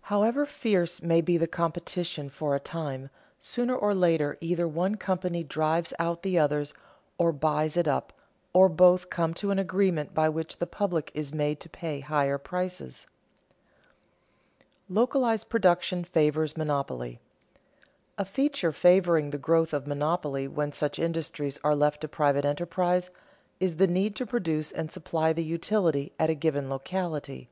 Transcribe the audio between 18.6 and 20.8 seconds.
favoring the growth of monopoly when